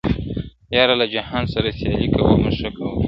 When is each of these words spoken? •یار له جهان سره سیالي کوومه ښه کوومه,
•یار 0.75 0.89
له 1.01 1.05
جهان 1.13 1.43
سره 1.53 1.69
سیالي 1.79 2.07
کوومه 2.15 2.49
ښه 2.57 2.69
کوومه, 2.75 2.97